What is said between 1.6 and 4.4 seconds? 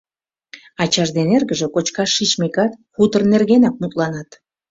кочкаш шичмекат, хутор нергенак мутланат.